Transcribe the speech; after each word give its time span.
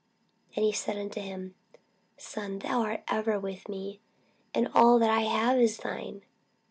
And 0.55 0.65
he 0.65 0.71
said 0.71 0.97
unto 0.97 1.21
him, 1.21 1.53
Son, 2.17 2.57
thou 2.57 2.81
art 2.81 3.03
ever 3.07 3.39
with 3.39 3.69
me, 3.69 3.99
and 4.51 4.67
all 4.73 4.97
that 4.97 5.11
I 5.11 5.21
have 5.25 5.59
is 5.59 5.77
thine. 5.77 6.23